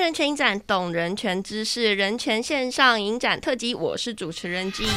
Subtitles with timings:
[0.00, 4.88] 人权影展，懂人权知识，人权线上影展特辑，我是主持人静。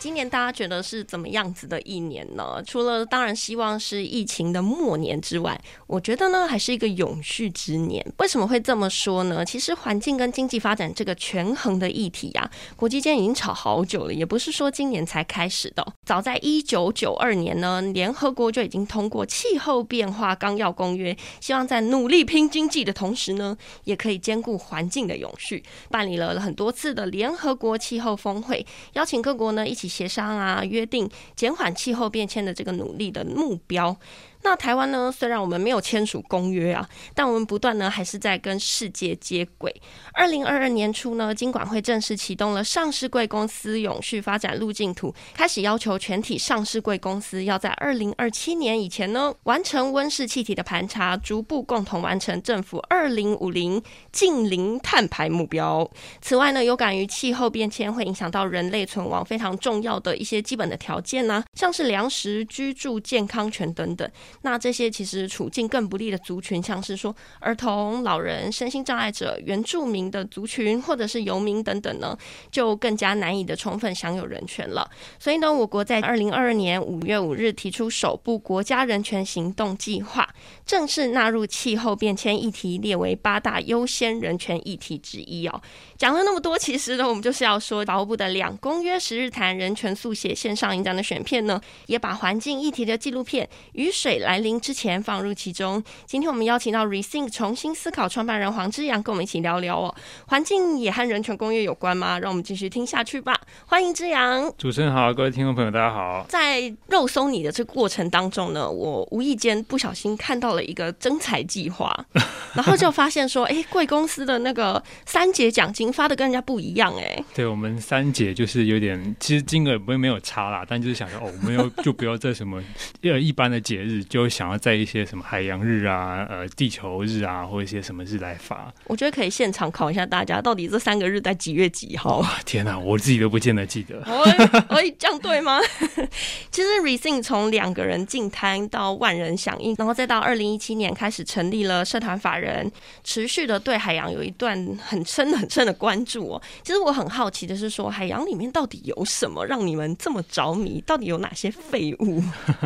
[0.00, 2.62] 今年大家觉得是怎么样子的一年呢？
[2.66, 8.02] 除了当然希望是疫情的末年之外，我觉得呢还是一个永续之年。
[8.16, 9.44] 为什么会这么说呢？
[9.44, 15.86] 其实环境跟经济发展这个权衡的议题啊，国际间已经吵好久了，也不是说今年才开始的。
[16.06, 23.54] 早在一九九二年呢，联合国就已经通过气候变化纲要公约，希望在努力拼经济的同时呢，
[23.84, 29.89] 也可以兼顾环境的永续，办理了很多次的联合国气候峰会，邀请各国呢一起。
[29.90, 33.94] 协商啊，约定减缓气候变迁的这个努力的目标。
[34.42, 35.12] 那台湾呢？
[35.12, 39.74] 虽然我们没有签署公约啊，但我们不断呢还是在跟世界接轨。
[40.14, 55.88] 二零二二年初呢，金管会正式启动了上市贵公司永续发展路径图，开始要求全体上市贵公司要在二零二七年以前呢，完成温室气体的盘查，逐步共同完成政府二零五零近零碳排目标。
[56.22, 64.10] 此外呢，有感于气候变迁会影响到人类存亡非常重要的一些基本的条件呢、啊，像是粮食、居住、健康权等等。
[64.42, 72.16] 那这些其实处境更不利的族群，像是说儿童、老人、身心障碍者、原住民的族群，或者是游民等等呢，
[72.50, 74.88] 就更加难以的充分享有人权了。
[75.18, 80.28] 所以呢，我国在二零二二年五月五日提出首部国家人权行动计划，
[80.64, 85.60] 正式纳入气候变迁议题列为八大优先人权议题之一哦。
[85.98, 95.82] 讲了那么多，其实呢，我们就是要说，法务部的两公约十日谈人权速写线上影展的选片呢，也把环境议题的纪录片《雨水来临之前》放入其中。
[96.06, 99.94] 今天我们邀请到 Rethink 重新思考创办人黄之阳，跟我们一起聊聊哦。
[100.26, 102.18] 环境也和人权公约有关吗？
[102.18, 103.38] 让我们继续听下去吧。
[103.66, 104.52] 欢迎之阳。
[104.56, 106.24] 主持人好，各位听众朋友大家好。
[106.28, 111.94] 在肉松你的这个过程当中呢，我无意间不小心看到了一个征才计划，
[112.54, 117.22] 然后就发现说，哎，贵公司的那个三节奖金发的跟人家不一样，哎。
[117.34, 122.62] 对，我们三节就是有点，其实金额不会没有差啦，但就是想说，哦，我们要就不要在什么
[123.02, 128.70] 呃一般的节日，就想要在一些什么海洋日啊、呃地球日啊，或一些什么日来发。
[128.86, 132.22] 我觉得可以现场考一下大家，到底这三个日在几月几号？
[132.44, 134.02] 天哪，我自己都不见得记得。
[134.10, 135.60] 哎哎这样对吗？
[136.50, 142.68] 其实 Rethink 从两个人进摊到万人响应，然后再到二零一七年开始成立了社团法人，
[143.04, 146.42] 持续的对海洋有一段很深很深的关注哦。
[146.64, 150.82] 其实我很好奇的是说，海洋里面到底有什么让你们这么着迷？
[150.84, 152.20] 到底有哪些废物？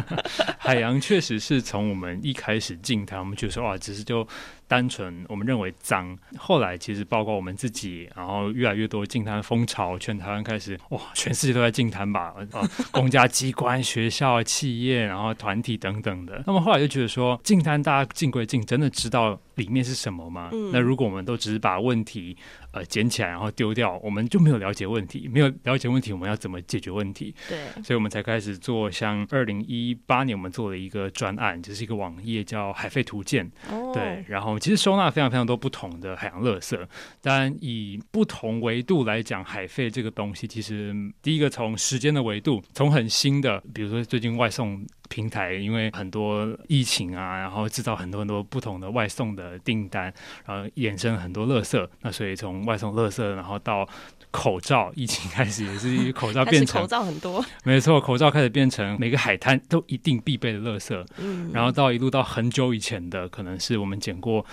[0.59, 4.27] 海洋确实是从我们一开始进台，我们就说哇，只是就。
[4.67, 12.35] 单纯我们认为脏，后来其实包括我们自己，然后越来越多净滩风潮，全台湾开始哇，全世界都在净滩吧？
[12.53, 16.43] 啊， 公家机关、学校、企业，然后团体等等的。
[16.47, 20.49] 那么后来就觉得说，净滩大家净归净，真的知道里面是什么吗？
[20.53, 20.71] 嗯。
[20.73, 22.37] 那如果我们都只是把问题
[22.73, 27.35] 呃捡起来然后丢掉，我们就没有了解问题，没有了解问题，我们要怎么解决问题？
[27.49, 27.83] 对。
[27.83, 33.45] 所以我们才开始做，像二零一八年我们做了一个专案，就是一个网页叫《海废图鉴》。
[33.75, 33.93] 哦。
[33.93, 34.54] 对，然后。
[34.59, 36.79] 其实收纳非常非常多不同的海洋垃圾，
[37.21, 50.13] 当然以不同维度来讲，海废这个东西，其实第一个从时间的维度，从很新的，比如说最近外送平台，因为很多疫情啊，然后制造很多很多不同的外送的订单，
[50.47, 53.89] 然后衍生很多垃圾，那所以从外送垃圾，然后到
[54.31, 64.45] 口罩，疫情开始也是口罩变成口罩很多，没错，口罩开始变成每个海滩都一定必备的垃圾，嗯，然后到一路到很久以前的，可能是我们捡过。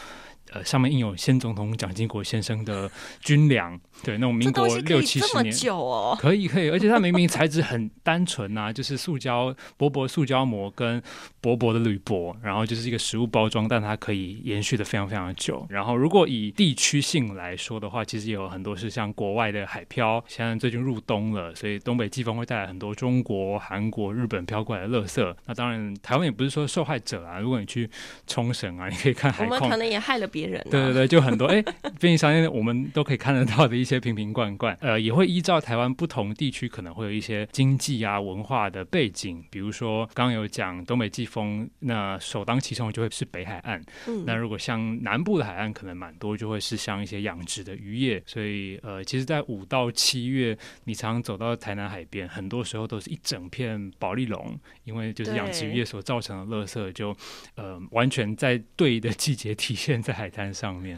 [0.51, 2.89] 呃，上面印有先总统蒋经国先生的
[3.21, 11.01] 军粮，对，那种民国六七十年，久哦，可以可以，而且它明明材质很单纯啊，就是塑胶薄薄塑胶膜跟
[11.39, 15.65] 薄薄的铝箔，然后就是一个食物包装，但它可以延续的非常非常的久。
[15.69, 25.35] 然后如果以地区性来说的话，其实也有很多是像国外的海漂，现在最近入冬了，所以东北季风会带来很多中国、韩国、日本飘过来的垃圾。
[25.45, 27.89] 那当然，台湾也不是说受害者啊，如果你去
[28.27, 30.40] 冲绳啊，你可以看海况，我们可能也害了别。
[30.47, 31.63] 对对对，就很多哎，
[31.99, 57.17] 便利商店我们都可以看得到的一些瓶瓶罐罐，呃，也会依照台湾不同地区可能会有一些经济啊文化的背景，比如说刚刚有讲东北季风，那首当其冲就会是北海岸，嗯，那如果像南部的海岸可能蛮多，就会是像一些养殖的渔业，所以呃，其实，在五到七月，你常常走到台南海边，很多时候都是一整片保利龙，因为就是养殖渔业所造成的垃圾就，就
[57.55, 60.97] 呃完全在对的季节体现在海滩上面，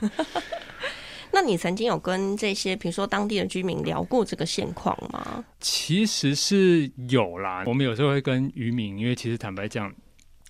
[1.34, 5.44] 那你曾经有跟这些，比如说当地的居民聊过这个现况吗？
[5.60, 9.92] 其实是有啦，我们有时候会跟渔民，因为其实坦白讲，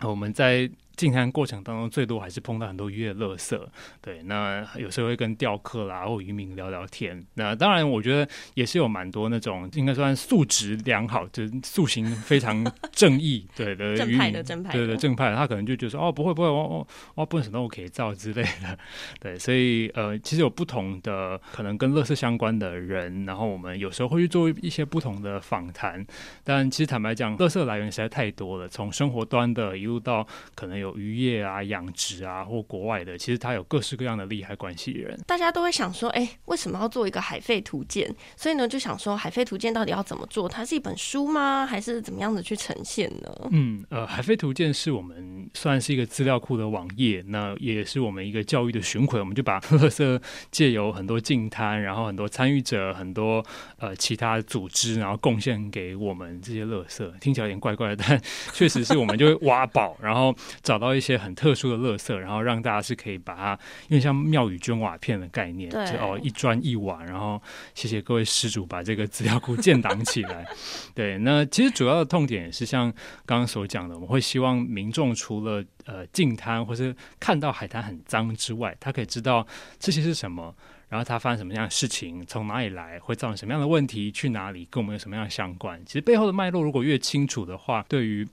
[0.01, 3.59] 我们在净滩过程当中，最多还是碰到很多渔业垃圾。
[4.01, 7.23] 对，那有时候会跟钓客啦或渔民聊聊天。
[7.33, 18.77] 那当然，我觉得也是有蛮多那种应该算素质良好，就是素行非常正义， 对的正派的正派的，对对正派的，他可能就觉得说哦，不会不会，我我我不能什么都可以造之类的。
[19.19, 26.05] 对，所以呃，其实有不同的可能跟垃圾相关的人，然后我们有时候会去做一些不同的访谈。
[26.43, 30.25] 但其实坦白讲，垃圾来源实在太多了，从生活端的一路到
[30.55, 35.19] 可能有渔业啊、养殖啊，或国外的，其实它有各式各样的利害关系人。
[35.25, 38.13] 大家都会想说，哎，为什么要做一个海废图鉴？
[38.35, 40.47] 所以呢，就想说，海废图鉴到底要怎么做？
[40.47, 41.65] 它是一本书吗？
[41.65, 43.49] 还是怎么样子去呈现呢？
[43.51, 49.19] 嗯，呃，海废图鉴是我们算是一个资料库的网页，那也是我们一个教育的巡回。
[49.19, 50.21] 我们就把 垃圾
[50.51, 53.43] 借由很多净滩，然后很多参与者，很多
[53.77, 57.13] 呃其他组织，然后贡献给我们这些乐色。
[57.21, 58.21] 听起来有点怪怪的，但
[58.53, 63.59] 确实是我们就会挖宝，然后找到一些很特殊的垃圾，然后让大家是可以把它，
[63.89, 67.41] 因为像庙宇捐瓦片的概念，就哦一砖一瓦，然后
[67.73, 70.45] 谢谢各位施主把这个资料库建档起来。
[70.95, 72.91] 对，那其实主要的痛点也是像
[73.25, 79.45] 刚刚所讲的，我们会希望民众除了呃进滩或是看到海滩很脏之外，他可以知道
[79.79, 80.55] 这些是什么。
[80.89, 85.83] 然后它发生什么样的事情，从哪里来，会造成什么样的问题，去哪里，跟我们有什么样的相关？
[85.87, 88.27] 其实背后的脉络如果越清楚的话，对于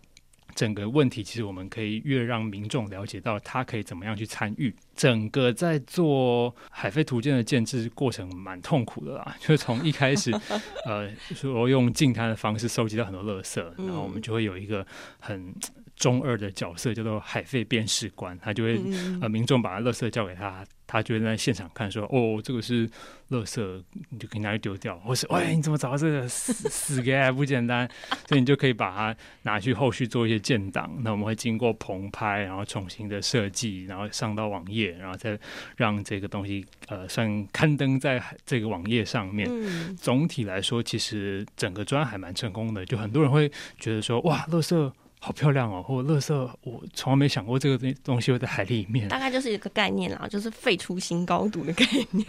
[0.55, 4.75] 整个问题，其实我们可以越让民众了解到他可以怎么样去参与。
[4.95, 10.31] 整个在做海废图鉴的建制过程蛮痛苦的啦， 就是从一开始，
[10.85, 14.87] 呃，说用净滩的方式收集到很多垃圾，然后我们就会有一个
[15.19, 15.55] 很
[15.97, 18.81] 中二的角色，叫做海废辨识官，他就会
[19.21, 20.65] 呃，民众把垃圾交给他。
[20.91, 22.85] 他就会在现场看，说：“哦，这个是
[23.31, 27.89] 垃圾，你就可以拿去丢掉。”或是：“喂，你怎么找到这个死死给还不简单？”
[28.27, 30.91] 所以你就可以把它拿去后续做一些建档。
[31.03, 35.39] 那我们会经过棚拍，然后重新的设计，然后上到网页，然后再
[35.77, 39.47] 让这个东西呃算刊登在这个网页上面。
[39.49, 39.97] 嗯。
[39.97, 42.85] 总体来说，其实整个专案还蛮成功的。
[42.85, 43.49] 就很多人会
[43.79, 44.93] 觉得说：“哇，垃圾。”
[45.23, 45.83] 好漂亮哦！
[45.87, 49.07] 或垃圾，我从来没想过这个东东西会在海里面。
[49.07, 52.27] 大概就是一个概念啦，就是废出新高度的概念。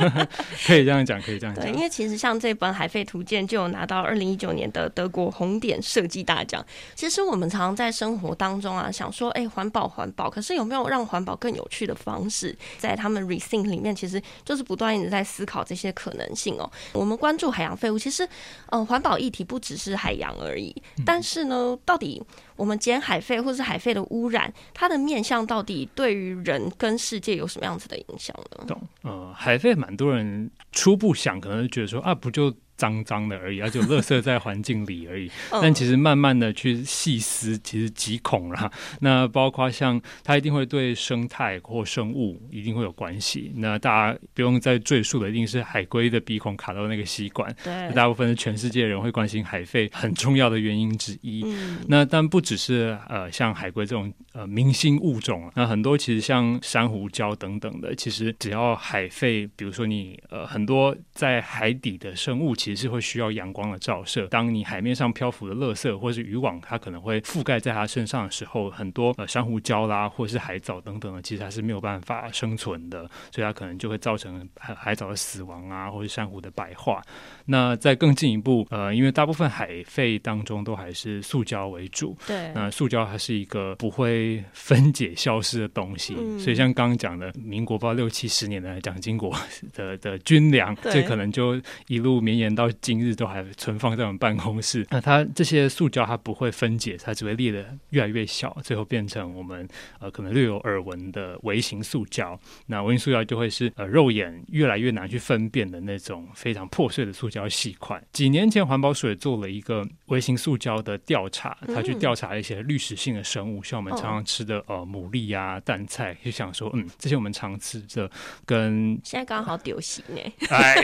[0.66, 1.64] 可以这样讲，可以这样讲。
[1.64, 6.62] 对，因为其实像这本《海废图鉴》就有拿到二零一九年的德国红点设计大奖。
[6.94, 12.54] 其实我们常常在生活当中啊，想说，哎，环保环保，可是有没有让环保更有趣的方式？
[12.76, 16.70] 在他们 Rethink 里面，其实就是不断一直在思考这些可能性哦。
[16.92, 18.28] 我们关注海洋废物，其实，
[18.66, 20.74] 呃，环保议题不只是海洋而已。
[21.06, 22.22] 但是呢，到底
[22.56, 28.64] 我们捡海废或是海废的污染，它的面向到底对于人跟世界有什么样子的影响呢？
[28.66, 32.54] 懂，呃，海废蛮多人初步想，可能觉得说啊，不就。
[32.76, 35.30] 脏脏的而已，而且垃圾在环境里而已。
[35.62, 38.70] 但其实慢慢的去细思，其实极恐啦。
[39.00, 43.52] 那包括像它一定会对生态或生物一定会有关系。
[43.56, 47.54] 那大家不用再赘述的，一定是海龟的鼻孔卡到那个吸管。
[47.62, 51.42] 对，大部分是全世界人会关心海废很重要的原因之一。
[51.46, 62.52] 嗯、那但不只是呃像海龟这种呃明星物种，那很多其实像珊瑚礁等等的，其实只要海废，比如说你呃很多在海底的生物。
[62.64, 64.26] 其实是会需要阳光的照射。
[64.28, 73.00] 当你海面上漂浮的垃圾或是渔网，它可能会覆盖在它身上的时候，很多呃珊瑚礁啦，或者是海藻等等的，其实它是没有办法生存的，
[73.30, 77.02] 所以它可能就会造成海海藻的死亡啊，或是珊瑚的白化。
[77.44, 89.30] 那再更进一步，呃，因为大部分海废当中都还是塑胶为主，对，那塑胶它是一个不会分解消失的东西，嗯、所以像刚刚讲的，民国不知道六七十年的蒋经国
[89.74, 92.53] 的的军粮，这可能就一路绵延。
[92.54, 94.86] 到今日都还存放在我们办公室。
[94.90, 99.66] 那它这些塑胶它不会分解，它只会裂得越来越小，最后变成我们
[99.98, 102.38] 呃可能略有耳闻的微型塑胶。
[102.66, 108.02] 那微型塑胶就会是呃肉眼越来越难去分辨的那种非常破碎的塑胶细块。
[108.12, 118.10] 几年前环保署也做了一个微型塑胶的调查，他去调查一些滤食性的生物，像我们常常吃的呃牡蛎啊、蛋菜，就想说嗯这些我们常吃的
[118.44, 120.20] 跟现在刚好丢席呢。
[120.50, 120.74] 哎，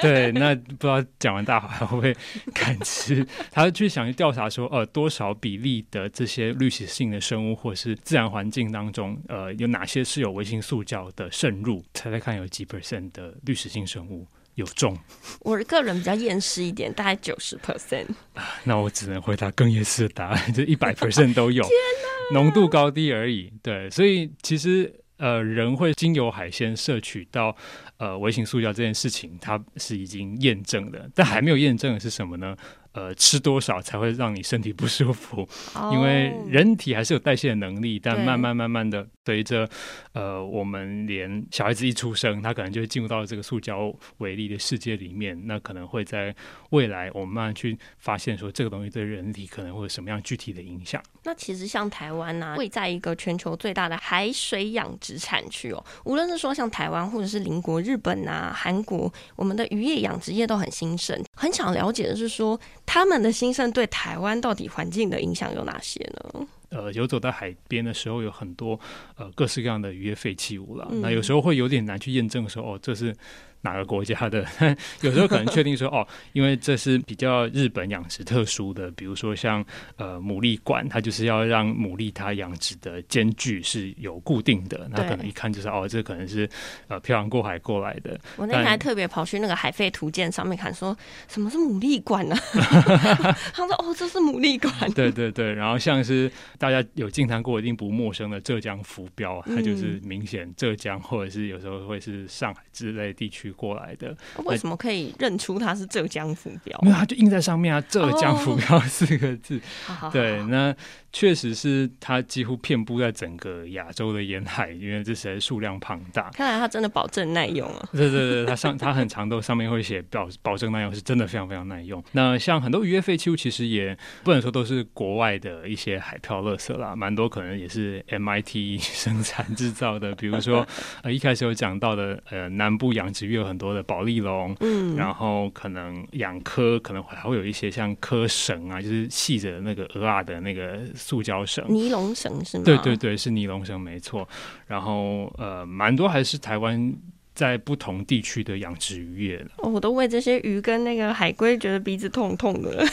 [0.00, 1.02] 对，那不知道。
[1.18, 2.16] 讲完大话还会不会
[2.52, 3.26] 敢吃？
[3.50, 11.82] 他去想去调查说，呃，多少比例的这些滤食性的生物，或者是自然环境当中，呃，有哪些是有微型塑胶的渗入？
[11.94, 14.98] 猜猜看，有几 percent 的滤食性生物有中？
[15.40, 18.06] 我个人比较厌世一点，大概九十 percent。
[18.64, 21.64] 那我只能回答更厌世的答案，就一百 percent 都有，
[22.34, 23.52] 浓度高低而已。
[23.62, 25.01] 对，所以其实。
[25.22, 27.56] 呃，人会经由海鲜摄取到
[27.96, 32.56] 呃微型塑胶这件事情，它是已经验证的，但还没有验证的是什么呢？
[32.90, 35.48] 呃吃多少才会让你身体不舒服，
[35.92, 39.66] 因为人体还是有代谢的能力，但慢慢慢慢的随着
[40.12, 46.34] 呃我们连小孩子一出生，他可能就会进入到这个塑胶微粒的世界里面，那可能会在
[46.72, 51.02] 未来我们慢慢去发现说这个东西对人体可能会有什么样具体的影响。
[51.24, 61.22] 那其实像台湾呢、啊，位在一个全球最大的海水养殖产区哦，无论是说像台湾或者是邻国日本啊、韩国，我们的渔业养殖业都很兴盛。
[61.36, 66.46] 很想了解的是说，他们的兴盛对台湾到底环境的影响有哪些呢？
[66.70, 68.80] 呃，游走在海边的时候，有很多
[69.16, 70.88] 呃各式各样的渔业废弃物了。
[70.90, 73.14] 嗯、那有时候会有点难去验证说，哦，这是。
[73.62, 74.46] 哪个国家的？
[75.00, 79.64] 有时候可能确定说哦，因为这是比较日本养殖特殊的，比如说像
[79.96, 86.48] 呃牡蛎馆，它就是要让牡蛎它养殖的间距是有固定的，那可能一看就是哦，这可能是
[86.88, 88.18] 呃漂洋过海过来的。
[88.36, 90.96] 我那天还特别跑去那个海废图鉴上面看，说
[91.28, 92.36] 什么是牡蛎馆呢？
[93.54, 94.90] 他说哦，这是牡蛎馆。
[94.92, 103.51] 对对对，然后像是大家有经常过一定不陌生的浙江浮标，它就是明显浙江或者是有时候会是上海之类地区。
[103.52, 106.78] 过来的，为什么可以认出它是浙江浮标？
[106.82, 109.60] 因为它就印在上面啊，“浙江浮标”四个字。
[109.88, 110.74] 哦、对，那
[111.12, 116.30] 确实是它几乎遍布在整个亚洲的沿海，因为这实在数量庞大。
[116.30, 117.88] 看来它真的保证耐用啊！
[117.92, 122.02] 对 对对，它上它很长都上面会写保保证耐用，是真的非常非常耐用。
[122.12, 130.14] 那像很多渔业废弃物，其实也不能说都是国外的一些海漂垃圾啦，蛮多可能也是 MIT 生产制造的。
[130.14, 130.66] 比如说
[131.04, 133.42] 呃，一开始有讲到的呃，南部养殖有。
[133.42, 142.64] 很多的保利龙，嗯，然后可能养科，可能还会有一些像科绳啊，就是系着那个鹅啊的那个塑胶绳，尼龙绳是吗？
[142.64, 144.28] 对对对，是尼龙绳，没错。
[144.66, 146.94] 然后呃，蛮多还是台湾。
[147.34, 152.84] 在不同地区的养殖渔业，哦，我都为这些鱼跟那个海龟觉得鼻子痛痛的。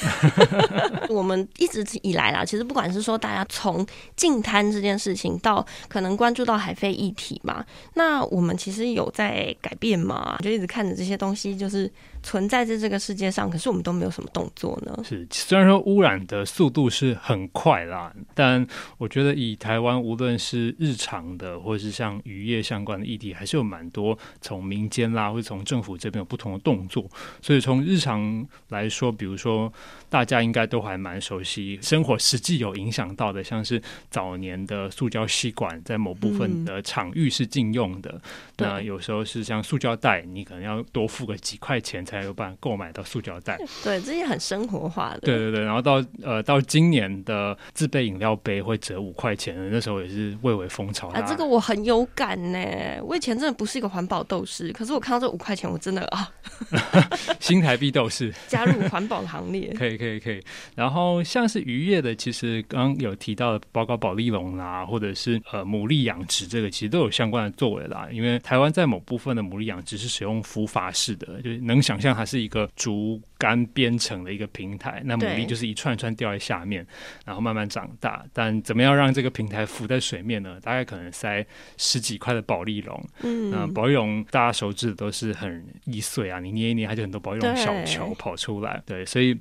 [1.11, 3.85] 我们一直以来啦，其实不管是说大家从
[4.15, 11.91] 净滩这件事情，到可能关注到海废议题嘛，那我们其实有在改变嘛，就一直看着这些东西，就是。
[12.29, 14.95] 存在在这个世界上，可是我们都没有什么动作呢。
[15.03, 18.63] 是，虽然说污染的速度是很快啦，但
[18.99, 27.03] 我觉得以台湾无论是日常的，或者是像渔业相关的议题，还是有蛮多从民间啦，或者从政府这边有不同的动作。
[27.41, 29.73] 所以从日常来说，比如说
[30.07, 33.81] 大家应该都还蛮熟悉，生活实际有影响到的，像是
[34.11, 38.21] 早年的塑胶吸管在某部分的场域是禁用的，嗯、
[38.57, 42.05] 那有时候是像塑胶袋，你可能要多付个几块钱。
[42.09, 45.19] 才有办法购买到塑胶袋， 对，这些很生活化的。
[45.21, 51.09] 对对对，然后到呃到今年的自备饮料杯会折五块钱，那时候也是蔚为风潮。
[51.09, 52.59] 啊，这个我很有感呢。
[53.03, 56.27] 我以前真的不是一个环保斗士，可是我看到这五块钱，我真的啊
[57.39, 59.73] 新台币斗士加入环保行列。
[59.73, 60.43] 可以可以可以。
[60.75, 68.07] 然后像是渔业的，其实刚刚有提到的，包括保利龙啦，或者是呃牡蛎养殖，这个其实都有相关的作为啦。
[68.11, 71.98] 因为台湾在某部分的牡蛎养殖是使用浮筏式的，就是能想。
[71.99, 76.85] 像它是一个竹竿编成的一个平台，那牡蛎就是一串一串掉在下面，
[77.25, 78.25] 然后慢慢长大。
[78.33, 80.59] 但怎么样让这个平台浮在水面呢？
[80.61, 81.45] 大概可能塞
[81.77, 83.03] 十几块的保利龙。
[83.21, 88.81] 嗯，那保利龙大家熟知的都是很易碎啊，你捏一捏，它就很多保利龙小球跑出来。
[88.85, 89.37] 对，所以。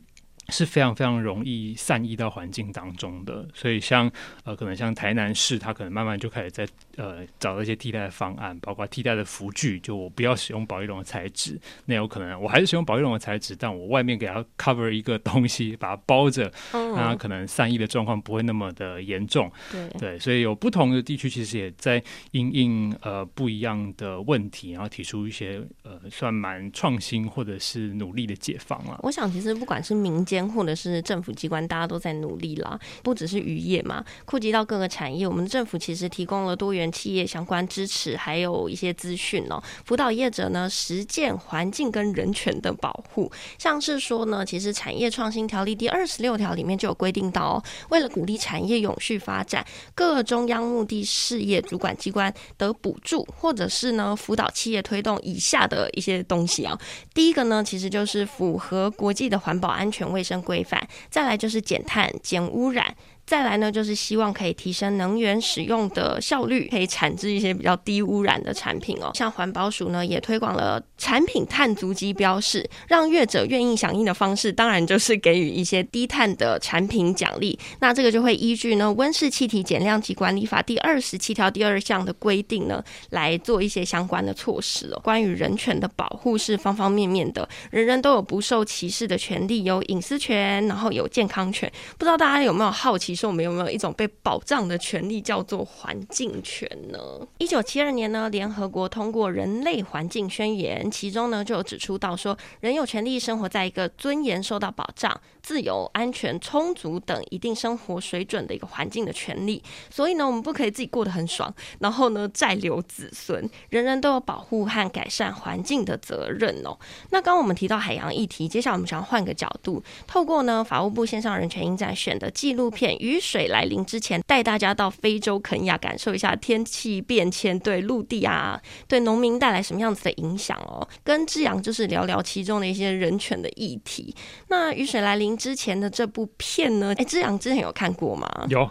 [0.50, 4.10] 是非常非常容易散逸到环境当中的，所以像
[4.44, 19.52] 呃，可能像台南市，它可能慢慢就开始在呃找到一些替代的方案，包括替代的服具，就我不要使用保丽龙的材质，那有可能我还是使用保丽龙的材质，但我外面给它 cover 一个东西，把它包着，让它可能散逸的状况不会那么的严重。
[19.70, 29.00] 对对，所以有不同的地区其实也在因应呃不一样的问题，然后提出一些呃算蛮创新或者是努力的解放了。
[29.02, 30.37] 我想其实不管是民间。
[30.46, 32.78] 或者是政府机关，大家都在努力啦。
[33.02, 43.30] 不只是渔业嘛，扩及到各个产业，我们的政府其实提供了多元企业相关支持，还有一些资讯哦，辅导业者呢实践环境跟人权的保护。
[43.58, 49.64] 像是说呢，其实产业创新条例第二十六条里面就有规定到哦，为了鼓励产业永续发展，
[49.94, 56.78] 各中央目的事业主管机关得补助，或者是呢辅导企业推动以下的一些东西啊。
[57.14, 62.96] 第一个呢，其实就是符合国际的环保安全卫规范，再来就是减碳、减污染。
[63.28, 69.10] 再来呢，就是希望可以提升能源使用的效率，可以产制一些比较低污染的产品哦。
[69.12, 77.58] 像环保署呢，也推广了产品碳足迹标示，让业者愿意响应的方式，当然就是给予一些低碳的产品奖励。
[77.80, 85.00] 那这个就会依据呢《温室气体减量及管理法》第二十七条第二项的规定呢，来做一些相关的措施哦。
[85.04, 91.70] 关于人权的保护是方方面面的，人人都有不受歧视的权利，有隐私权，然后有健康权。
[91.98, 96.98] 不知道大家有没有好奇，说我们有没有一种被保障的权利，叫做环境权呢？
[97.38, 109.60] 一九七二年呢，联合国通过《人类环境宣言》，其中呢就有指出到说，人有权利生活在一个尊严受到保障、自由、安全、充足等一定生活水准的一个环境的权利。
[109.90, 113.38] 所以呢，我们不可以自己过得很爽，然后呢再留子孙。
[113.70, 116.78] 人人都有保护和改善环境的责任哦。
[117.10, 130.86] 那刚刚我们提到海洋议题，接下来我们想要换个角度，透过呢法务部线上人权影展选的纪录片《雨水来临之前》，带大家到非洲肯亚感受一下天气变迁对陆地啊、对农民带来什么样子的影响哦。
[131.02, 134.14] 跟之阳就是聊聊其中的一些人权的议题。
[134.48, 136.94] 那《雨水来临之前》的这部片呢？
[136.98, 138.46] 哎，之阳之前有看过吗？
[138.48, 138.68] 有。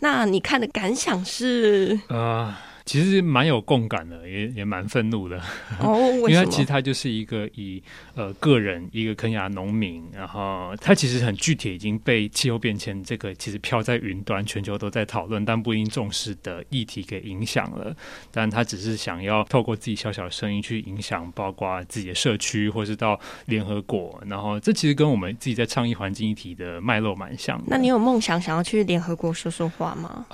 [0.00, 1.98] 那你看的感想是？
[2.08, 2.54] 呃
[2.88, 5.38] 其实蛮有共感的，也也蛮愤怒的。
[5.78, 7.82] 哦， 因为他其实他就是一个以
[8.14, 17.94] 呃个人一个肯亚农民，然后他其实很具体，已经被气候变迁这个其实飘在云端，全球都在讨论，但不一定重视的议题给影响了。
[18.30, 24.18] 但他只是想要透过自己小小的声音去影响，包括自己的社区，或是到联合国。
[24.26, 27.64] 然后这其实跟我们自己在倡议环境议题的脉络蛮像的。
[27.66, 30.24] 那你有梦想想要去联合国说说话吗？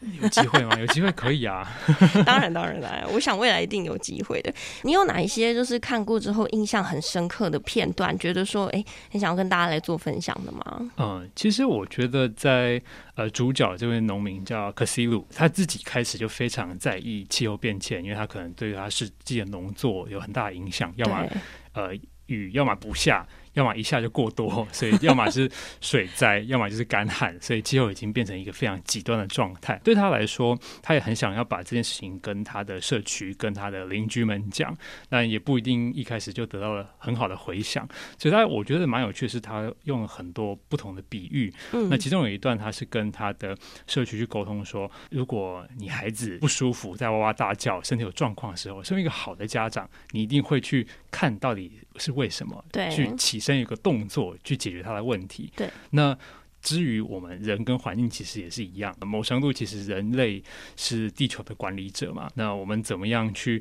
[0.20, 0.78] 有机会吗？
[0.78, 1.68] 有机会可以啊！
[2.26, 4.52] 当然，当然来，我想未来一定有机会的。
[4.82, 10.90] 你有哪一些就是看过之后印象很深刻的片段，觉得说，哎、欸，很想要跟大家来做分享的吗？
[10.96, 12.80] 嗯，其实我觉得在
[13.14, 21.26] 呃，主角这位农民叫克西鲁，他自己开始就非常在意气候变迁，因为他可能对他实际的农作有很大的影响，要么
[21.74, 21.90] 呃
[22.26, 23.26] 雨，要么不下。
[23.54, 29.78] 要么一下就过多，所以要么是水灾，要么就是干旱，所以气候已经变成一个非常极端的状态。
[29.84, 34.74] 对他来说，他也很想要把这件事情跟他的社区、跟他的邻居们讲，
[35.10, 37.86] 但也不一定一开始就得到了很好的回响。
[38.16, 41.52] 所以他我觉得蛮有趣的是，他用了很多不同的比喻。
[41.72, 43.54] 嗯，那其中有一段，他是跟他的
[43.86, 53.41] 社区去沟通说，如果你孩子不舒服，在哇哇大叫，身体有状况的时候，身为一个好的家长，你一定会去看到底是为什么，对，去起。
[53.42, 55.52] 先有个动作去解决它的问题。
[55.56, 56.16] 对，那
[56.60, 60.42] 至于我们人跟环境其实也是一样，某程度其实人类
[60.76, 62.30] 是地球的管理者嘛。
[62.36, 63.60] 那我们怎么样去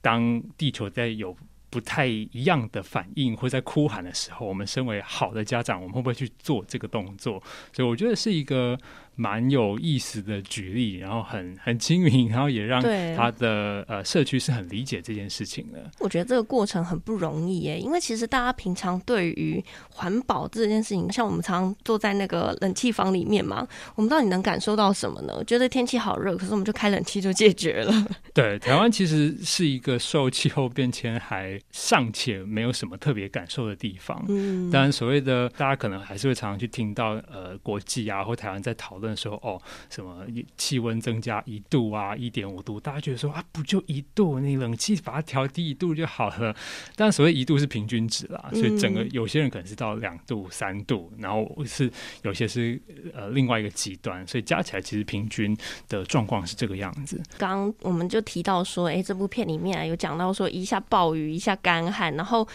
[0.00, 1.34] 当地球在有
[1.70, 7.42] 不太一样的反应或在哭喊的时候，我们身为好的家长，我们会不会去做这个动作？
[7.72, 8.78] 所以我觉得是一个。
[9.14, 12.82] 蛮有意思的举例，然后很很亲民，然后也让
[13.14, 15.90] 他的呃社区是很理解这件事情的。
[16.00, 25.44] 我觉得这个过程很不容易耶，因为其实大家平常对于环保这件事情，像我们常常坐在那个冷气房里面嘛，我们到底能感受到什么呢？
[25.44, 27.92] 觉得天气好热，可是我们就开冷气就解决了。
[28.32, 34.24] 对，台湾其实是一个受气候变迁还尚且没有什么特别感受的地方。
[34.28, 39.01] 嗯，当然所谓的大家可能还是会常常去听到呃国际啊或台湾在讨论。
[39.10, 39.60] 的时候哦，
[39.90, 40.24] 什么
[40.56, 46.54] 气温增加一度啊，一点五度，大家觉得说啊，不就一度，你冷气把它调低一度就好了。
[46.94, 51.90] 但所谓一度是平均值啦，所以整个有些人可能是到两度、三度，然后是
[52.22, 52.80] 有些是
[53.14, 55.56] 呃另外一个极端，所以加起来其实平均
[55.88, 57.22] 的状况是这个样子。
[57.38, 62.46] 刚我们就提到说，哎，这部片里面有讲到说，一下暴雨，一下干旱，然后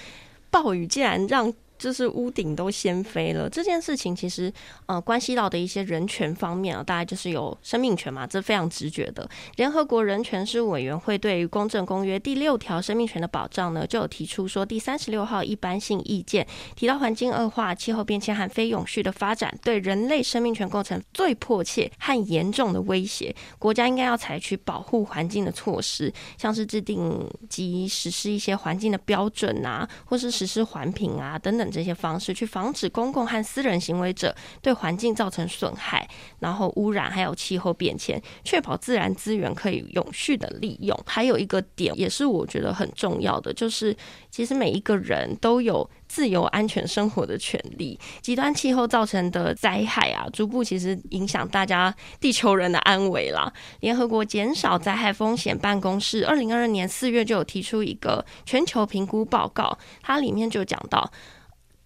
[0.50, 1.54] 暴雨竟然让。
[1.78, 4.52] 就是屋顶都掀飞了，这件事情其实
[4.88, 9.30] 呃关系到的一些人权方面啊，大概就是有生命权嘛，这非常直觉的。
[9.56, 31.67] 联合国人权事务委员会对于公正公约第六条生命权的保障呢，就有提出说，第三十六号一般性意见提到，环境恶化、气候变迁和非永续的发展对人类生命权构成最迫切和严重的威胁，国家应该要采取保护环境的措施，像是制定及实施一些环境的标准啊，或是实施环评啊等等。
[31.72, 36.08] 这些方式去防止公共和私人行为者对环境造成损害，
[36.40, 40.98] 然后污染，还有气候变迁，确保自然资源可以永续的利用。
[41.06, 43.96] 还有一个点也是我觉得很重要的，就是
[44.30, 48.00] 其实每一个人都有自由安全生活的权利。
[48.22, 53.52] 极端气候造成的灾害啊，逐步其实影响大家地球人的安危啦。
[53.82, 61.10] 联合国减少灾害风险办公室二零二二年四月就有提出一个全球评估报告，它里面就讲到。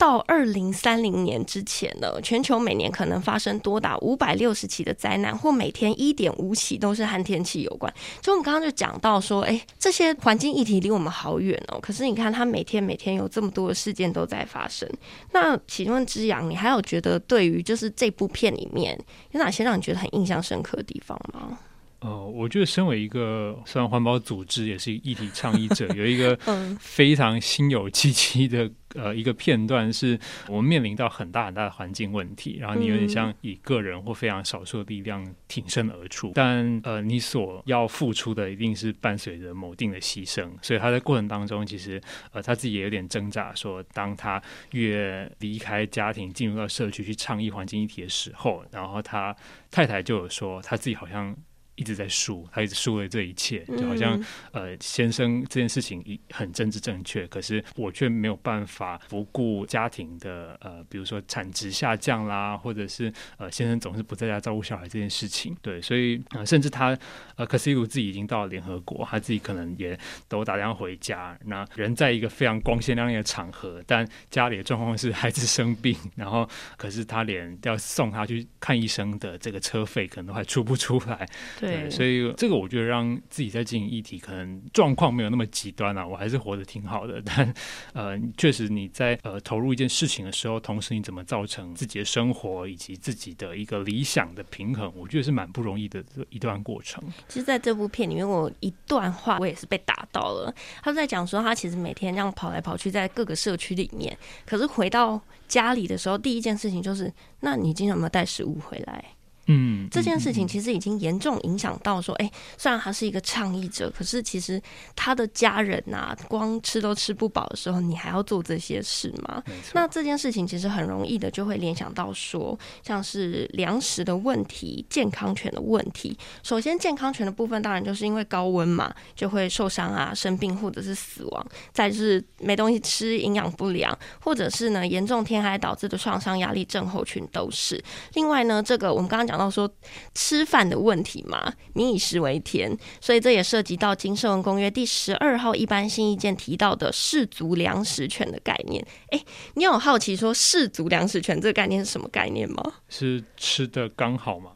[0.01, 7.93] 到二零三零年之前呢，全球每年可能发生多达五百六十起的灾难，或每天一点五起都是和天气有关。
[8.19, 11.77] 就我们刚刚就讲到说，哎，这些环境议题离我们好远哦。
[11.79, 14.89] 可是你看，它每天每天有这么多的事件都在发生。
[15.33, 18.99] 那请问之扬，你还有觉得对于就是这部片里面
[19.33, 21.59] 有哪些让你觉得很印象深刻的地方吗？
[22.01, 26.35] 哦，我觉得身为一个虽然环保组织，也是议题倡议者， 有一个
[26.79, 49.35] 非常心有戚戚的呃一个片段，是我们面临到很大很大的环境问题，然后你有点像以个人或非常少数的力量挺身而出，但呃你所要付出的一定是伴随着某定的牺牲，所以他在过程当中其实呃他自己也有点挣扎，说当他越离开家庭进入到社区去倡议环境议题的时候，然后他
[49.69, 51.37] 太太就有说他自己好像。
[51.81, 54.15] 一直在输，他一直输了这一切，就好像、
[54.51, 65.57] 嗯、呃，先生这件事情很政治正确，可是我却没有办法不顾家庭的呃，比如说产值下降啦，或者是呃，先生总是不在家照顾小孩这件事情。
[65.59, 66.95] 对，所以呃，甚至他
[67.35, 81.27] 呃，可是如自己已经到了联合国，他自己可能也都打电话回家，那人在一个非常光鲜亮丽的场合，但家里的状况是孩子生病，然后可是他连要送他去看医生的这个车费可能都还出不出来。
[81.59, 87.21] 对，所以这个我觉得让自己在经营议题，可能状况没有那么极端啊，我还是活得挺好的。
[87.25, 87.53] 但
[87.93, 97.03] 呃，确实你在呃投入一件事情的时候，同时你怎么造成自己的生活以及自己的一个理想的平衡，我觉得是蛮不容易的一段过程。
[97.27, 100.53] 其实，在这部片里面，我一段话我也是被打到了。
[100.81, 109.03] 他在讲说，他其实每天这样跑来跑去，在各个社区里面，可是回到家里的时候，第一件事情就是，那你今天有没有带食物回来？
[109.47, 114.61] 嗯，这件事情其实已经严重影响到说，哎、欸，虽然他是一个倡议者，可是其实
[114.95, 119.43] 他的家人呐、啊，光吃都吃不饱的时候，你还要做这些事吗？
[119.73, 126.17] 那这件事情其实很容易的就会联想到说，像是粮食的问题、健康权的问题。
[126.43, 131.45] 首先，健康权的部分当然就是因为高温嘛，就会受伤啊、生病或者是死亡。
[131.73, 137.83] 再就是没东西吃、营养不良，或者是呢严重天灾导致的创伤压力症候群都是。
[138.13, 139.69] 另外呢，这个我们刚刚讲到说
[140.13, 148.85] 吃饭的问题嘛，民以食为天，所以这也涉及到《金社文公约》第十二号一般性意见提到的氏族粮食权的概念。
[149.09, 152.63] 哎、欸，你有好奇说氏族粮食权这个概念是什么概念吗？
[152.89, 154.51] 是吃的刚好吗？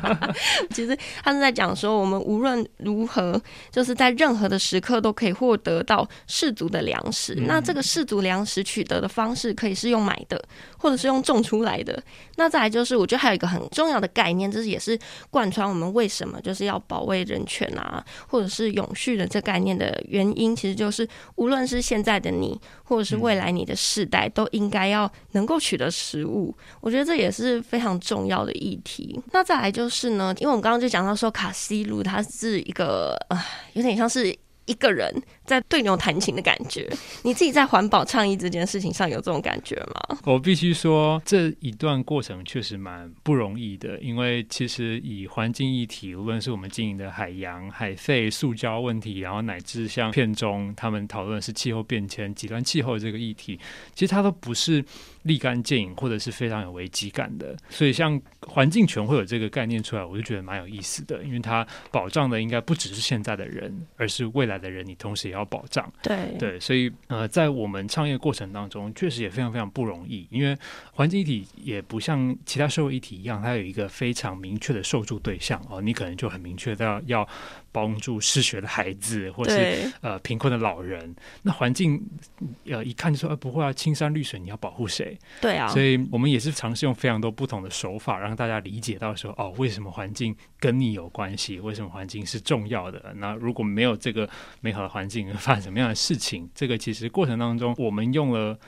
[0.70, 3.40] 其实他是在讲说，我们无论如何，
[3.70, 7.34] 就是在任何的时刻都可以获得到氏族的粮食。
[7.34, 10.42] 嗯、那这个氏族粮食取得的方式，可以是用买的，
[10.78, 12.02] 或者是用种出来的。
[12.36, 14.04] 那再来就是，我觉得还有一个很重要的。
[14.04, 14.98] 的概念，这是也是
[15.30, 26.54] 贯穿我们为什么就是要保卫人权啊，或者是永续的这概念的原因，其实就是无论是现在的你，或者是未来你的世代，都应该要能够取得食物。
[26.82, 29.18] 我觉得这也是非常重要的议题。
[29.32, 34.36] 那再来就是呢，因为我们刚刚就讲到说，卡西路它是一个呃，有点像是。
[34.66, 35.12] 一个人
[35.44, 36.88] 在对牛弹琴的感觉，
[37.22, 40.18] 你自己在环保倡议这件事情上有这种感觉吗？
[40.24, 53.58] 我必须说，这一段过程确实蛮不容易的，因为其实以环境议题，无论是我们经营的海洋、海废、塑胶问题，然后乃至像片中他们讨论是气候变迁、极端气候这个议题，
[53.94, 54.84] 其实它都不是
[55.24, 57.54] 立竿见影或者是非常有危机感的。
[57.68, 70.56] 所以像环境权会有这个概念出来，我就觉得蛮有意思的，因为它保障的应该不只是现在的人，而是未来的人，你同时也要保障，对对，所以呃，在我们创业过程当中，确实也非常非常不容易，因为
[70.92, 77.28] 环境一体也不像其他社会一体一样，它有一个非常明确的受助对象哦，你可能就很明确的要要
[77.74, 81.12] 帮助失学的孩子， 或是呃贫困的老人。
[81.42, 82.00] 那环境
[82.66, 85.18] 呃一看就说，呃不会啊，青山绿水，你要保护谁？
[85.40, 91.58] 对啊，所以我们也是尝试用非常多不同的手法，让大家理解到说，哦，为什么环境跟你有关系？
[91.58, 93.12] 为什么环境是重要的？
[93.16, 94.28] 那如果没有这个。
[94.60, 96.48] 美好的环境发生什么样的事情？
[96.54, 98.58] 这个其实过程当中，我们用了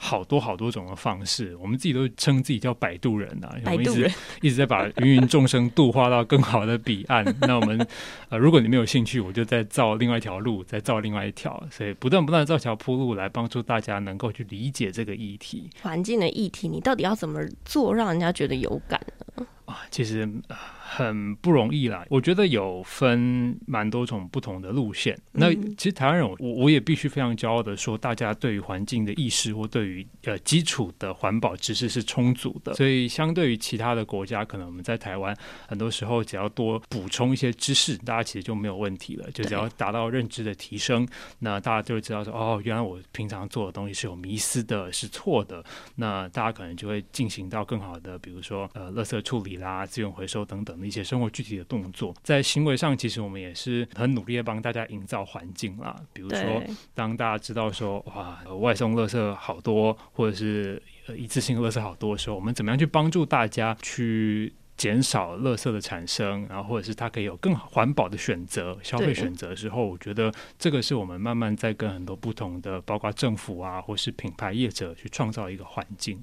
[0.00, 4.10] 好多好多种的方式，我们自己都称自己叫摆渡人啊，我们一直
[4.42, 7.24] 一直在把芸芸众生度化到更好的彼岸。
[7.42, 7.84] 那我们
[8.28, 15.68] 呃，如果你没有兴趣，我就再造另外一条路，再造另外一条，所以不断不断造桥铺路，来帮助大家能够去理解这个议题。
[15.82, 19.00] 环境的议题，你到底要怎么做，让人家觉得有感
[19.36, 19.46] 呢？
[19.68, 20.28] 啊，其实。
[20.48, 20.56] 呃
[20.90, 22.02] 很不容易啦。
[22.08, 25.14] 我觉得有分蛮多种不同的路线。
[25.32, 32.72] 那其实台湾人，我我也必须非常骄傲的说，大家对于环境的意识或对于呃基础的环保知识是充足的。
[32.72, 35.36] 所以相对于其他的国家，可能我们在台湾
[35.68, 39.30] 很多时候只要多补充一些知识，大家其实就没有问题了。
[39.32, 41.06] 就只要达到认知的提升，
[41.40, 45.62] 那大家就会知道说，哦，原来我平常做的东西是有迷思的，是错的。
[45.96, 52.14] 那大家可能就会进行到更好的，比如说呃，垃圾处理啦、资源回收等等的一些生活具体的动作。
[52.22, 55.94] 在行为上，其实我们也是很努力的帮大家营造环境啦。
[56.12, 56.62] 比如说，
[56.94, 76.22] 当大家知道说哇，外送垃圾好多，或者是呃一次性垃圾好多的时候，我们怎么样去帮助大家去减少垃圾的产生，然后或者是它可以有更环保的选择、消费选择的时候，我觉得这个是我们慢慢在跟很多不同的，包括政府啊，或是品牌业者去创造一个环境。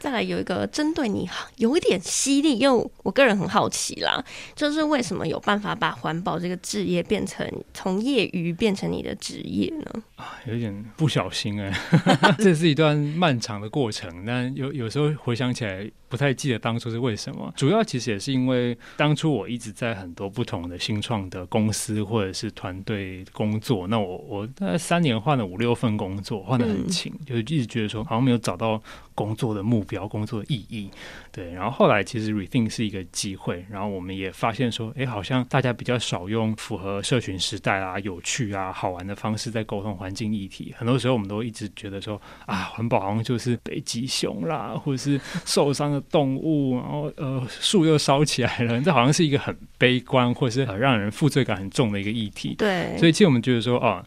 [0.00, 4.24] 再来有一个针对你有一点犀利，因为我个人很好奇啦，
[4.56, 10.02] 就是为什么有办法把环保这个职业变成从业余变成你的职业呢？
[10.16, 11.72] 啊，有点不小心哎，
[12.38, 15.88] 这是一段漫长的过程，但有有时候回想起来。
[16.10, 28.82] 不太记得当初是为什么，主要其实也是因为当初我一直在很多不同的新创的公司或者是团队工作，那我我大概三年换了五六份工作，换的很勤，嗯、就是一直觉得说好像没有找到
[29.14, 30.88] 工作的目标、工作的意义。
[31.32, 40.74] 对，然后后来其实 Rethink 是一个机会，然后我们也发现说，哎，好像大家比较少用符合社群时代啊、有趣啊、好玩的方式在沟通环境议题。
[40.76, 46.00] 很多时候我们都一直觉得说啊，环保好像就是北极熊啦，或者是受伤的。
[46.10, 52.54] 动物，然后呃，树又烧起来了，这好像是一个很悲观，或者是让人负罪感很重的一个议题。
[52.58, 54.04] 对，所以其实我们觉得说，啊，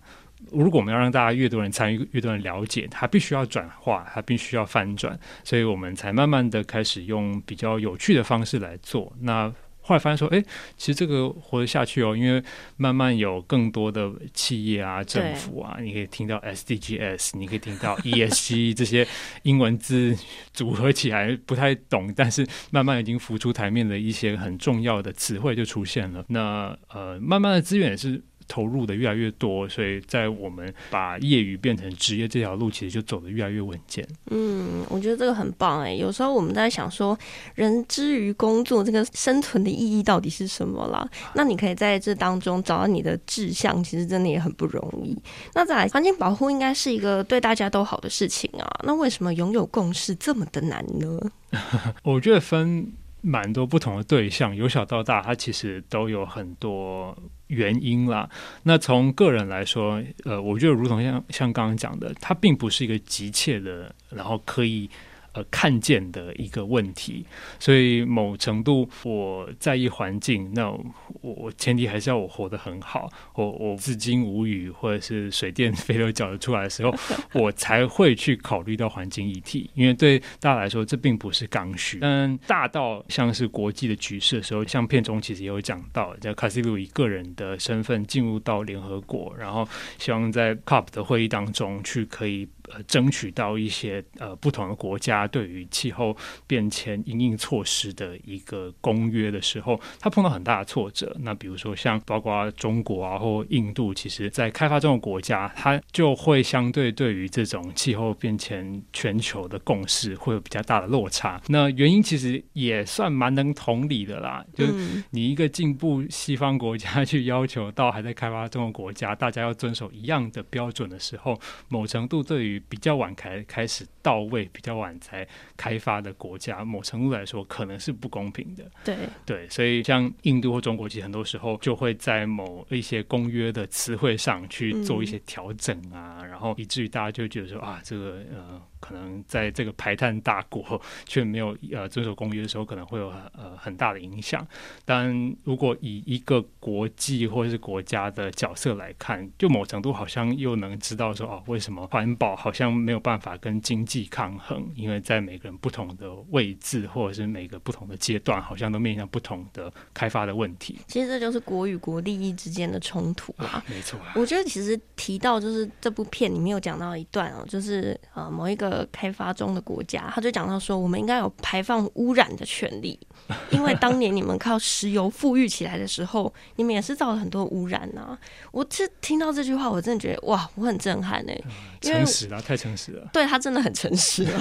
[0.52, 9.12] 如果我们要让大家越多人参与，越多人了解，它必须要转化，它必须要翻转，所以我们才慢慢的开始用比较有趣的方式来做。
[9.22, 9.54] 那
[9.86, 10.42] 后来发现说，哎，
[10.78, 12.42] 其实这个活得下去哦，因为
[12.78, 19.06] 慢慢有更多的企业啊、政府啊，你可以听到 SDGs，你可以听到 ESG 这些
[19.42, 20.18] 英文字
[20.54, 26.24] 组合起来不太懂，但是慢慢已经浮出台面的一些很重要的词汇就出现了。
[26.30, 28.22] 那呃，慢慢的资源也是。
[28.48, 34.08] 投入的越来越多，所以在我们把业余变成职业这条路，其实就走得越来越稳健。
[34.32, 35.94] 嗯，我觉得这个很棒哎。
[35.94, 37.18] 有时候我们在想说，
[37.56, 41.08] 人之于工作，这个生存的意义到底是什么啦？
[41.36, 45.18] 那你可以在这当中找到你的志向，其实真的也很不容易。
[45.54, 48.68] 那再来，环境保护应该是一个对大家都好的事情啊。
[48.84, 51.20] 那为什么拥有共识这么的难呢？
[52.04, 52.92] 我觉得分
[53.24, 57.18] 蛮多不同的对象，由小到大，它其实都有很多。
[57.48, 58.28] 原因啦，
[58.64, 64.90] 那从个人来说，呃，我觉得如同像像刚刚讲的，它并不是一个急切的，然后可以。
[65.34, 67.26] 呃，看见的一个问题，
[67.60, 70.84] 所以某程度我在意环境，那我，
[71.22, 76.94] 我前提还是要我活得很好，我我至今无语，或者是水电 飞流搅得出来的时候，
[77.34, 81.98] 我才会去考虑到环境议题，因为对大家来说，这并不是刚需。
[82.00, 89.68] 但大到像是国际的局势的时候，像片中其实也有讲到，叫卡西鲁以个人的身份进入到联合国，然后
[89.98, 92.48] 希望在 COP 的会议当中去可以。
[92.70, 96.16] 呃，争取到一些呃不同的国家对于气候
[96.48, 101.16] 变迁应应措施的一个公约的时候，他碰到很大的挫折。
[101.20, 111.42] 那比如说像包括中国啊或印度，其实在开发中的国家，它就会相对对于这种气候变迁全球的共识会有比较大的落差。
[111.48, 128.70] 那原因其实也算蛮能同理的啦，就是你一个进步西方国家去要求到还在开发中的国家，大家要遵守一样的标准的时候，某程度对于比较晚开开始到位，比较晚才开发的国家，某程度来说可能是不公平的。
[128.84, 138.62] 对对，所以像印度或中国，其实很多时候就会在某一些公约的词汇上去做一些调整啊，嗯、然后以至于大家就觉得说啊，这个呃。
[138.84, 144.46] 可能在这个排碳大国 却没有呃遵守公约的时候，可能会有呃很大的影响。
[144.84, 154.70] 但如果以一个国际或者是国家的角色来看，就某程度好像又能知道说哦，为什么环保好像没有办法跟经济抗衡？
[154.76, 160.78] 因为在每个人不同的位置或者是每个不同的阶段，好像都面向不同的开发的问题。
[160.88, 163.64] 其实这就是国与国利益之间的冲突啊。
[163.70, 168.73] 没错啊，我觉得其实提到就是这部片里面有讲到一段哦，就是呃某一个。
[168.74, 173.00] 个开发中的国家，他就讲到说，我们应该有排放污染的权利，
[173.52, 178.20] 因为当年你们靠石油富裕起来的时候，你们也是造了很多污染呐、啊。
[178.52, 181.44] 我这听到这句话，我真的觉得哇，我很震撼哎、欸，
[181.82, 184.40] 诚实了，太诚实了，对他真的很诚实了。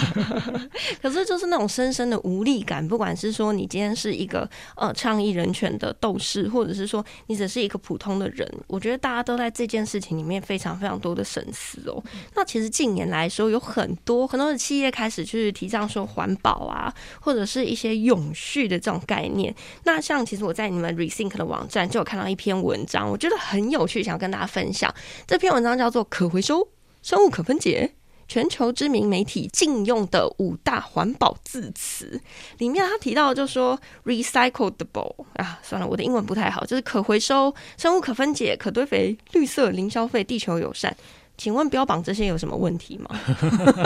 [1.03, 12.03] 可是就是那种深深的无力感，不管是说你今天是一个呃倡议人权的斗士，或者是说你只是一个普通的人，我觉得大家都在这件事情里面非常非常多的深思哦。
[12.35, 19.55] 那其实近年来说，有很多很多的企业开始去提倡说环保啊，或者是一些永续的这种概念。
[19.85, 24.93] 那像其实我在你们 Rethink 的网站就有看到一篇文章，我觉得很有趣，想要跟大家分享。
[25.27, 26.69] 这篇文章叫做《可回收、
[27.03, 27.93] 生物可分解》。
[28.29, 32.19] 全球知名媒体禁用的五大环保字词，
[32.57, 40.97] 里面他提到就说 recyclable 啊，算了，我的英文不太好，就是可回收、生物可分解、可堆肥、绿色、零消费、地球友善。
[41.43, 43.19] 请问标榜这些有什么问题吗？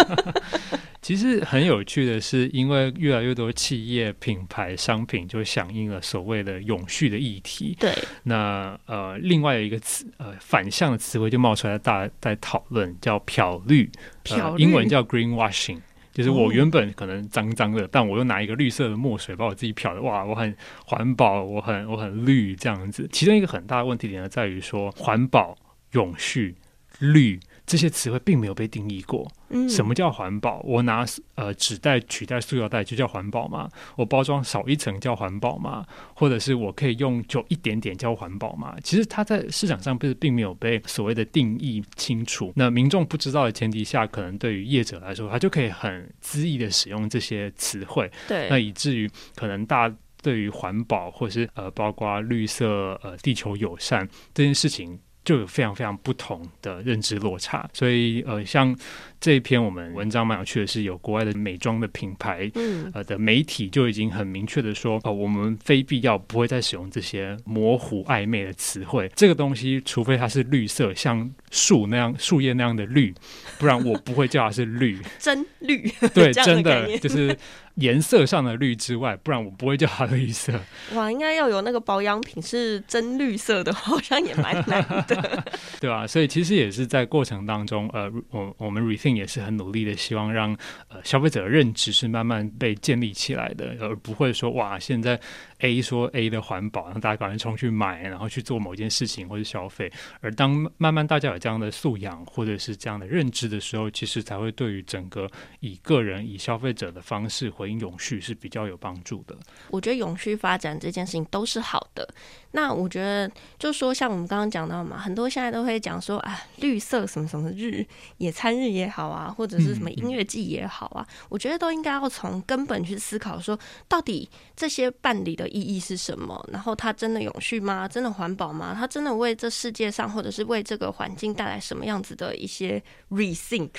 [1.00, 7.74] 其实很有趣的是，因为越来越多企业品牌商品就响应了所谓的永续的议题。
[7.80, 13.90] 对，那呃，另外有一个词呃反向的词汇就冒出来，大家在讨论叫漂绿，
[14.22, 15.80] 漂英文叫 greenwashing，
[16.12, 23.08] 就是我原本可能脏脏的，哦、但我又拿一个绿色的墨水把我自己漂的，哇，我很环保，我很我很绿这样子。
[23.10, 25.56] 其中一个很大的问题点呢，在于说环保、
[25.92, 26.54] 永续。
[26.98, 29.30] 绿这些词汇并没有被定义过。
[29.48, 30.60] 嗯，什么叫环保？
[30.60, 31.04] 我拿
[31.34, 33.68] 呃纸袋取代塑料袋就叫环保吗？
[33.96, 35.84] 我包装少一层叫环保吗？
[36.14, 38.76] 或者是我可以用久一点点叫环保吗？
[38.82, 42.52] 其实它在市场上不是并没有被所谓的定义清楚。
[42.56, 48.10] 那民众不知道的前提下，可能对于业者来说，他就可以很恣意的使用这些词汇。
[48.28, 54.98] 对，那以至于可能大家对于环保或是呃包括绿色呃地球友善这件事情。
[55.26, 58.74] 就有非常非常不同的认知落差，所以呃，像
[59.20, 73.12] 这一篇我们文章蛮有趣的是，有国外的美妆的品牌，嗯，呃的媒体就已经很明确的说，哦、呃，我们非必要不会再使用这些模糊暧昧的词汇，这个东西除非它是绿色，像树那样树叶那样的绿，
[73.58, 77.36] 不然我不会叫它是绿， 真绿，对， 真的就是。
[77.76, 80.52] 颜色上的绿之外，不然我不会叫它绿色。
[80.94, 85.44] 哇，应该要有那个保养品是真绿色的，好像也蛮难的，
[85.80, 86.06] 对吧、啊？
[86.06, 90.56] 所以其实也是在过程当中，呃，我我们 Rethink 也是很努力的，希望让
[90.88, 95.20] 呃消费者的认知是慢慢被建立起来的，而不会说哇，现在
[95.60, 99.90] A 说 A 的环保，让大家赶快冲去买，然后去做某件事情或者消费。
[100.20, 109.36] 而当慢慢大家有这样的素养或者是这样的认知的时候，其实才会对于整个以个人以消费者的方式回应永续是比较有帮助的。
[109.70, 112.08] 我觉得永续发展这件事情都是好的。
[112.52, 117.84] 那我觉得，就说像我们刚刚讲到嘛，很多现在都会讲说啊，绿色什么什么日、
[118.16, 126.42] 野餐日也好啊，或者是什么音乐季也好啊，嗯嗯，我觉得都应该要从根本去思考，说到底这些办理的意义是什么？
[126.52, 127.86] 然后它真的永续吗？
[127.88, 128.74] 真的环保吗？
[128.76, 133.70] 它真的为这世界上或者是为这个环境带来什么样子的一些 rethink？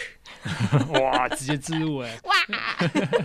[0.93, 2.19] 哇，直接植入哎！
[2.25, 2.36] 哇，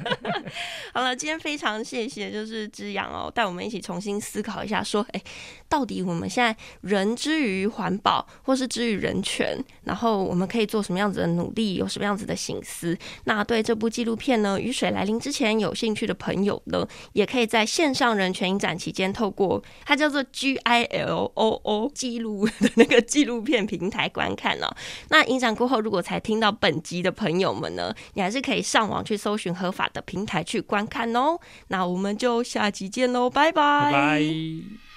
[0.94, 5.22] 好了，今天非常谢谢，就是之阳哦，带我们一起重新思考一下，说，哎，
[5.68, 12.96] 到底我们现在人之于环保，或是之于人权，然后我们可以做什么样子的努力，有什么样子的醒思？
[13.24, 24.75] 那对这部纪录片呢，《雨水来临之前》有兴趣的朋友呢，也可以在线上人全影展期间，透过它叫做 G I L O O 记录的那个纪录片平台观看哦。
[25.09, 31.38] 那影展过后，如果才听到本集的朋友们呢，你还是可以上网去搜寻合法的平台去观看哦。
[31.68, 34.91] 那我们就下集见喽，拜拜。